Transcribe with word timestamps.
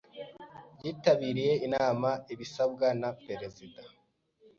Yitabiriye 0.83 1.53
inama 1.67 2.09
abisabwe 2.31 2.85
na 3.01 3.09
perezida. 3.25 3.81